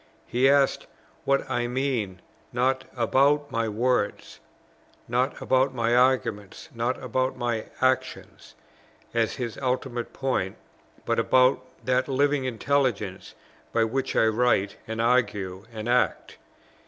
[0.25, 0.87] He asks
[1.25, 4.39] what I mean; not about my words,
[5.07, 8.55] not about my arguments, not about my actions,
[9.13, 10.55] as his ultimate point,
[11.05, 13.35] but about that living intelligence,
[13.71, 16.39] by which I write, and argue, and act.